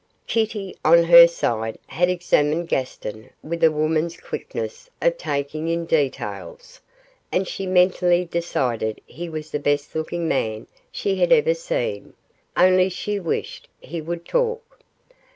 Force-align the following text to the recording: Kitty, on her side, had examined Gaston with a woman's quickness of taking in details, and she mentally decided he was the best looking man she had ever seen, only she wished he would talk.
Kitty, 0.25 0.75
on 0.83 1.03
her 1.03 1.27
side, 1.27 1.77
had 1.85 2.09
examined 2.09 2.67
Gaston 2.67 3.29
with 3.43 3.63
a 3.63 3.69
woman's 3.71 4.17
quickness 4.19 4.89
of 4.99 5.19
taking 5.19 5.67
in 5.67 5.85
details, 5.85 6.81
and 7.31 7.47
she 7.47 7.67
mentally 7.67 8.25
decided 8.25 8.99
he 9.05 9.29
was 9.29 9.51
the 9.51 9.59
best 9.59 9.93
looking 9.93 10.27
man 10.27 10.65
she 10.91 11.17
had 11.17 11.31
ever 11.31 11.53
seen, 11.53 12.15
only 12.57 12.89
she 12.89 13.19
wished 13.19 13.67
he 13.79 14.01
would 14.01 14.25
talk. 14.25 14.79